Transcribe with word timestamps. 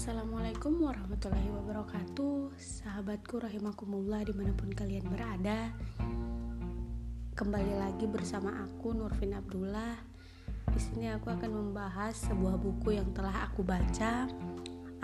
Assalamualaikum 0.00 0.80
warahmatullahi 0.80 1.52
wabarakatuh. 1.60 2.56
Sahabatku 2.56 3.36
rahimakumullah 3.36 4.24
di 4.24 4.32
mana 4.32 4.48
pun 4.56 4.72
kalian 4.72 5.04
berada. 5.12 5.76
Kembali 7.36 7.76
lagi 7.76 8.08
bersama 8.08 8.64
aku 8.64 8.96
Nurfin 8.96 9.36
Abdullah. 9.36 10.00
Di 10.72 10.80
sini 10.80 11.12
aku 11.12 11.28
akan 11.28 11.52
membahas 11.52 12.16
sebuah 12.16 12.56
buku 12.56 12.96
yang 12.96 13.12
telah 13.12 13.44
aku 13.44 13.60
baca. 13.60 14.24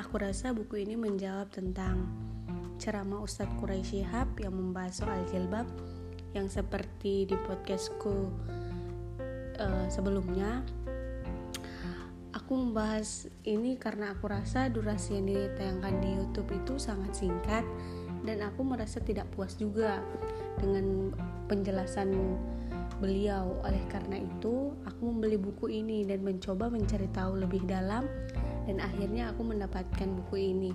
Aku 0.00 0.16
rasa 0.16 0.56
buku 0.56 0.80
ini 0.80 0.96
menjawab 0.96 1.52
tentang 1.52 2.08
ceramah 2.80 3.20
Ustadz 3.20 3.52
Quraisy 3.60 4.00
Shihab 4.00 4.32
yang 4.40 4.56
membahas 4.56 5.04
soal 5.04 5.20
jilbab 5.28 5.68
Yang 6.32 6.64
seperti 6.64 7.28
di 7.28 7.36
podcastku 7.44 8.32
uh, 9.60 9.86
sebelumnya 9.92 10.64
aku 12.46 12.62
membahas 12.62 13.26
ini 13.42 13.74
karena 13.74 14.14
aku 14.14 14.30
rasa 14.30 14.70
durasi 14.70 15.18
yang 15.18 15.34
ditayangkan 15.34 15.98
di 15.98 16.14
YouTube 16.14 16.54
itu 16.54 16.78
sangat 16.78 17.10
singkat 17.18 17.66
dan 18.22 18.38
aku 18.38 18.62
merasa 18.62 19.02
tidak 19.02 19.26
puas 19.34 19.58
juga 19.58 19.98
dengan 20.62 21.10
penjelasan 21.50 22.14
beliau. 23.02 23.58
Oleh 23.66 23.82
karena 23.90 24.22
itu, 24.22 24.78
aku 24.86 25.10
membeli 25.10 25.42
buku 25.42 25.74
ini 25.74 26.06
dan 26.06 26.22
mencoba 26.22 26.70
mencari 26.70 27.10
tahu 27.10 27.42
lebih 27.42 27.66
dalam 27.66 28.06
dan 28.70 28.78
akhirnya 28.78 29.34
aku 29.34 29.42
mendapatkan 29.42 30.06
buku 30.06 30.38
ini. 30.38 30.70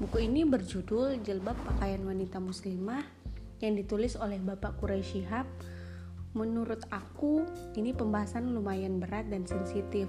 Buku 0.00 0.16
ini 0.16 0.48
berjudul 0.48 1.20
Jilbab 1.20 1.60
Pakaian 1.60 2.08
Wanita 2.08 2.40
Muslimah 2.40 3.04
yang 3.60 3.76
ditulis 3.76 4.16
oleh 4.16 4.40
Bapak 4.40 4.80
Quraisy 4.80 5.28
Shihab 5.28 5.44
Menurut 6.32 6.80
aku, 6.88 7.44
ini 7.76 7.92
pembahasan 7.92 8.56
lumayan 8.56 8.96
berat 8.96 9.28
dan 9.28 9.44
sensitif. 9.44 10.08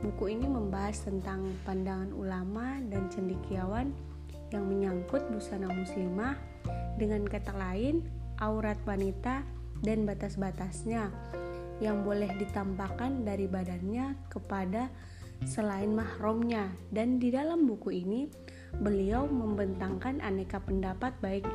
Buku 0.00 0.32
ini 0.32 0.48
membahas 0.48 1.04
tentang 1.04 1.44
pandangan 1.68 2.08
ulama 2.16 2.80
dan 2.88 3.12
cendekiawan 3.12 3.92
yang 4.48 4.64
menyangkut 4.64 5.28
busana 5.28 5.68
muslimah, 5.68 6.40
dengan 6.96 7.28
kata 7.28 7.52
lain, 7.52 8.00
aurat 8.40 8.80
wanita 8.88 9.44
dan 9.84 10.08
batas-batasnya 10.08 11.12
yang 11.78 12.02
boleh 12.02 12.32
ditampakkan 12.40 13.22
dari 13.22 13.44
badannya 13.44 14.16
kepada 14.32 14.88
selain 15.46 15.92
mahramnya. 15.92 16.72
Dan 16.90 17.20
di 17.20 17.28
dalam 17.28 17.68
buku 17.68 17.92
ini, 17.92 18.26
beliau 18.80 19.28
membentangkan 19.28 20.24
aneka 20.24 20.58
pendapat 20.64 21.12
baik 21.20 21.46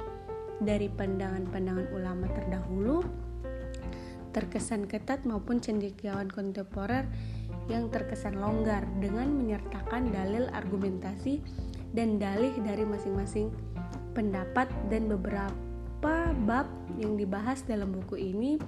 dari 0.63 0.87
pandangan-pandangan 0.87 1.91
ulama 1.91 2.29
terdahulu 2.31 3.03
terkesan 4.33 4.89
ketat 4.89 5.23
maupun 5.23 5.61
cendekiawan 5.61 6.27
kontemporer 6.27 7.05
yang 7.71 7.87
terkesan 7.87 8.41
longgar 8.41 8.83
dengan 8.99 9.31
menyertakan 9.31 10.11
dalil 10.11 10.49
argumentasi 10.51 11.39
dan 11.93 12.17
dalih 12.19 12.51
dari 12.65 12.83
masing-masing 12.83 13.53
pendapat 14.17 14.67
dan 14.89 15.07
beberapa 15.07 16.33
bab 16.43 16.67
yang 16.99 17.15
dibahas 17.15 17.63
dalam 17.63 17.93
buku 17.93 18.19
ini. 18.19 18.59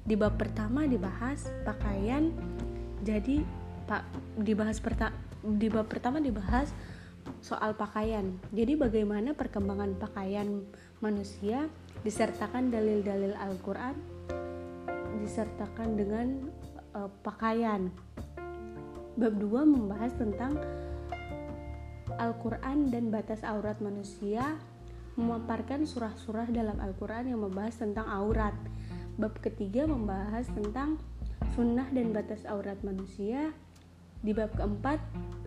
Di 0.00 0.16
bab 0.16 0.40
pertama 0.40 0.88
dibahas 0.88 1.46
pakaian 1.62 2.32
jadi 3.04 3.44
pak 3.84 4.04
dibahas 4.40 4.80
perta, 4.80 5.12
di 5.44 5.68
bab 5.68 5.88
pertama 5.88 6.18
dibahas 6.18 6.72
soal 7.44 7.76
pakaian. 7.76 8.36
Jadi 8.52 8.76
bagaimana 8.76 9.36
perkembangan 9.36 9.96
pakaian 10.00 10.64
manusia 11.04 11.68
disertakan 12.00 12.72
dalil-dalil 12.72 13.36
Al-Quran 13.36 13.96
disertakan 15.18 15.98
dengan 15.98 16.26
uh, 16.94 17.10
pakaian. 17.26 17.90
Bab 19.18 19.34
2 19.36 19.66
membahas 19.66 20.14
tentang 20.14 20.54
Al-Quran 22.20 22.92
dan 22.92 23.08
batas 23.08 23.42
aurat 23.42 23.80
manusia 23.80 24.60
memaparkan 25.18 25.84
surah-surah 25.84 26.48
dalam 26.52 26.78
Al-Quran 26.78 27.34
yang 27.34 27.40
membahas 27.42 27.80
tentang 27.80 28.06
aurat. 28.06 28.54
Bab 29.20 29.36
ketiga 29.42 29.84
membahas 29.84 30.48
tentang 30.48 30.96
sunnah 31.52 31.88
dan 31.92 32.14
batas 32.14 32.46
aurat 32.48 32.78
manusia. 32.86 33.52
Di 34.20 34.36
bab 34.36 34.52
keempat 34.52 35.00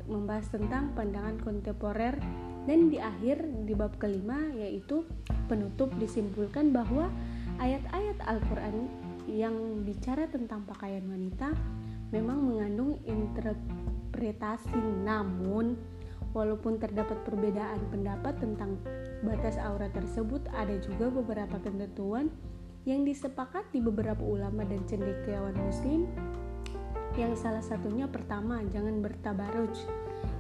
membahas 0.10 0.50
tentang 0.50 0.98
pandangan 0.98 1.38
kontemporer 1.46 2.18
dan 2.66 2.90
di 2.90 2.98
akhir 2.98 3.44
di 3.70 3.74
bab 3.78 3.96
kelima 4.02 4.50
yaitu 4.56 5.06
penutup 5.46 5.94
disimpulkan 6.02 6.74
bahwa 6.74 7.12
ayat-ayat 7.62 8.18
Al-Quran 8.26 8.90
yang 9.28 9.86
bicara 9.88 10.28
tentang 10.28 10.68
pakaian 10.68 11.04
wanita 11.06 11.54
memang 12.14 12.40
mengandung 12.46 13.02
interpretasi. 13.08 14.80
Namun 15.04 15.76
walaupun 16.34 16.82
terdapat 16.82 17.22
perbedaan 17.26 17.80
pendapat 17.94 18.38
tentang 18.42 18.78
batas 19.22 19.58
aurat 19.62 19.94
tersebut 19.94 20.46
ada 20.54 20.76
juga 20.82 21.10
beberapa 21.10 21.58
ketentuan 21.62 22.30
yang 22.84 23.08
disepakati 23.08 23.80
beberapa 23.80 24.22
ulama 24.22 24.68
dan 24.68 24.84
cendekiawan 24.86 25.56
muslim. 25.56 26.06
Yang 27.14 27.46
salah 27.46 27.64
satunya 27.64 28.10
pertama 28.10 28.60
jangan 28.74 29.00
bertabaruj. 29.00 29.74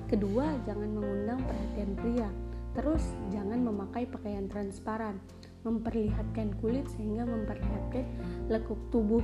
Kedua 0.09 0.45
jangan 0.67 0.89
mengundang 0.91 1.39
perhatian 1.41 1.93
pria. 1.97 2.29
Terus 2.73 3.05
jangan 3.29 3.61
memakai 3.61 4.09
pakaian 4.09 4.49
transparan 4.49 5.21
memperlihatkan 5.63 6.55
kulit 6.59 6.87
sehingga 6.95 7.23
memperlihatkan 7.23 8.05
lekuk 8.51 8.79
tubuh. 8.91 9.23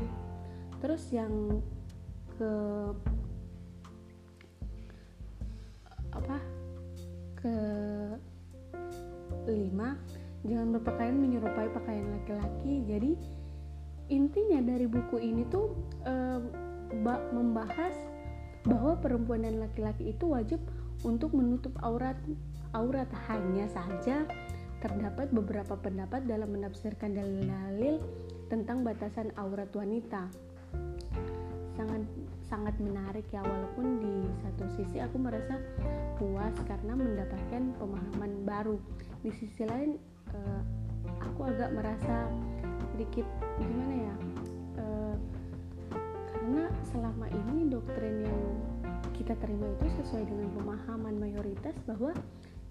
Terus 0.80 1.04
yang 1.12 1.60
ke 2.40 2.52
apa 6.10 6.38
ke 7.40 7.56
lima 9.48 9.96
jangan 10.48 10.80
berpakaian 10.80 11.16
menyerupai 11.20 11.68
pakaian 11.76 12.08
laki-laki. 12.16 12.74
Jadi 12.88 13.12
intinya 14.10 14.64
dari 14.64 14.88
buku 14.88 15.20
ini 15.20 15.44
tuh 15.52 15.76
e, 16.08 16.14
membahas 17.36 17.94
bahwa 18.66 18.98
perempuan 19.00 19.46
dan 19.46 19.60
laki-laki 19.60 20.12
itu 20.16 20.26
wajib 20.32 20.60
untuk 21.04 21.32
menutup 21.32 21.72
aurat 21.80 22.18
aurat 22.76 23.08
hanya 23.30 23.66
saja 23.72 24.28
terdapat 24.80 25.28
beberapa 25.36 25.76
pendapat 25.76 26.24
dalam 26.24 26.56
menafsirkan 26.56 27.16
dalil-dalil 27.16 28.00
tentang 28.48 28.82
batasan 28.82 29.30
aurat 29.36 29.70
wanita. 29.76 30.32
Sangat 31.76 32.04
sangat 32.50 32.76
menarik 32.82 33.30
ya 33.30 33.46
walaupun 33.46 34.02
di 34.02 34.16
satu 34.42 34.66
sisi 34.74 34.98
aku 34.98 35.22
merasa 35.22 35.62
puas 36.18 36.56
karena 36.66 36.98
mendapatkan 36.98 37.64
pemahaman 37.78 38.32
baru. 38.44 38.76
Di 39.22 39.32
sisi 39.38 39.64
lain 39.70 40.02
uh, 40.34 40.62
aku 41.22 41.46
agak 41.46 41.70
merasa 41.76 42.26
sedikit 42.96 43.28
gimana 43.62 43.96
ya? 43.96 44.16
Uh, 44.82 45.16
karena 46.34 46.66
selama 46.90 47.30
ini 47.30 47.70
doktrin 47.70 48.26
yang 48.26 48.40
kita 49.14 49.36
terima 49.38 49.70
itu 49.78 49.88
sesuai 50.02 50.26
dengan 50.26 50.50
pemahaman 50.58 51.16
mayoritas 51.22 51.76
bahwa 51.86 52.16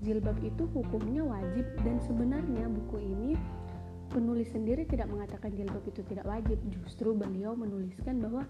jilbab 0.03 0.39
itu 0.47 0.71
hukumnya 0.71 1.27
wajib 1.27 1.67
dan 1.83 1.99
sebenarnya 2.07 2.71
buku 2.71 3.03
ini 3.03 3.35
penulis 4.09 4.49
sendiri 4.51 4.89
tidak 4.89 5.13
mengatakan 5.13 5.53
jilbab 5.53 5.85
itu 5.85 6.01
tidak 6.09 6.25
wajib. 6.25 6.57
Justru 6.73 7.13
beliau 7.13 7.53
menuliskan 7.53 8.23
bahwa 8.25 8.49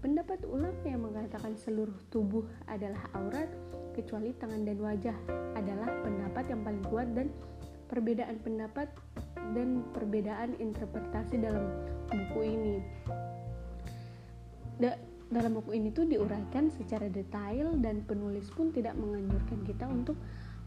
pendapat 0.00 0.42
ulama 0.46 0.80
yang 0.86 1.02
mengatakan 1.02 1.58
seluruh 1.58 1.96
tubuh 2.14 2.46
adalah 2.70 3.02
aurat 3.16 3.50
kecuali 3.92 4.30
tangan 4.38 4.62
dan 4.62 4.78
wajah 4.78 5.16
adalah 5.58 5.90
pendapat 6.06 6.44
yang 6.46 6.60
paling 6.62 6.84
kuat 6.88 7.08
dan 7.12 7.26
perbedaan 7.90 8.38
pendapat 8.40 8.86
dan 9.50 9.82
perbedaan 9.90 10.54
interpretasi 10.62 11.42
dalam 11.42 11.66
buku 12.06 12.40
ini. 12.46 12.76
Da 14.78 14.94
dalam 15.30 15.62
buku 15.62 15.78
ini 15.78 15.94
tuh 15.94 16.10
diuraikan 16.10 16.74
secara 16.74 17.06
detail 17.06 17.78
dan 17.78 18.02
penulis 18.02 18.50
pun 18.50 18.74
tidak 18.74 18.98
menganjurkan 18.98 19.62
kita 19.62 19.86
untuk 19.86 20.18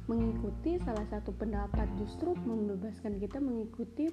mengikuti 0.07 0.75
salah 0.83 1.07
satu 1.07 1.31
pendapat 1.31 1.87
justru 1.95 2.35
membebaskan 2.43 3.23
kita 3.23 3.39
mengikuti 3.39 4.11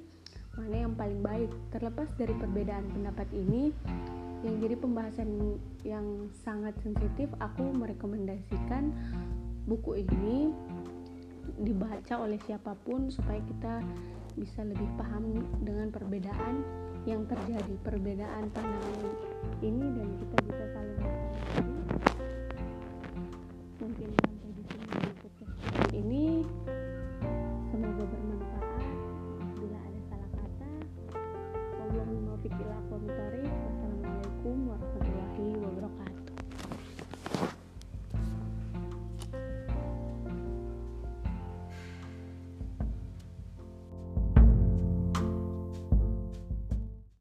mana 0.55 0.87
yang 0.87 0.95
paling 0.95 1.21
baik. 1.23 1.51
Terlepas 1.75 2.11
dari 2.15 2.35
perbedaan 2.35 2.87
pendapat 2.95 3.27
ini 3.35 3.75
yang 4.47 4.57
jadi 4.63 4.75
pembahasan 4.79 5.61
yang 5.85 6.31
sangat 6.47 6.73
sensitif 6.81 7.29
aku 7.43 7.65
merekomendasikan 7.77 8.95
buku 9.69 10.01
ini 10.07 10.55
dibaca 11.61 12.15
oleh 12.25 12.41
siapa 12.49 12.73
pun 12.87 13.13
supaya 13.13 13.43
kita 13.45 13.85
bisa 14.39 14.65
lebih 14.65 14.87
paham 14.97 15.43
dengan 15.61 15.93
perbedaan 15.93 16.65
yang 17.05 17.27
terjadi 17.27 17.75
perbedaan 17.83 18.49
pandangan 18.55 19.09
ini 19.61 19.87
dan 19.99 20.09
kita 20.17 20.37
bisa 20.47 20.65
saling 20.73 20.99
mengerti. 21.01 21.63
Mungkin 23.81 24.30
komentari 33.01 33.50